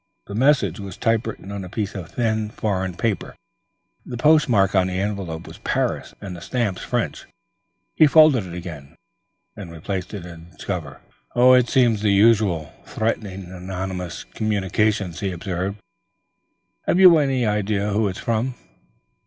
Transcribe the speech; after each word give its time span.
The 0.25 0.33
message 0.33 0.79
was 0.79 0.97
typewritten 0.97 1.51
on 1.51 1.63
a 1.63 1.69
piece 1.69 1.93
of 1.93 2.09
thin 2.09 2.49
foreign 2.49 2.95
paper; 2.95 3.35
the 4.03 4.17
postmark 4.17 4.73
on 4.73 4.87
the 4.87 4.99
envelope 4.99 5.45
was 5.45 5.59
Paris, 5.59 6.15
and 6.19 6.35
the 6.35 6.41
stamps 6.41 6.81
French. 6.81 7.27
He 7.93 8.07
folded 8.07 8.47
it 8.47 8.55
again 8.55 8.95
and 9.55 9.71
replaced 9.71 10.15
it 10.15 10.25
in 10.25 10.53
its 10.53 10.65
cover. 10.65 11.01
"It 11.35 11.69
seems 11.69 12.01
the 12.01 12.09
usual 12.09 12.73
threatening 12.83 13.51
anonymous 13.51 14.23
communication," 14.23 15.11
he 15.11 15.31
observed. 15.31 15.77
"Have 16.87 16.99
you 16.99 17.15
any 17.19 17.45
idea 17.45 17.91
who 17.91 18.07
it's 18.07 18.17
from?" 18.17 18.55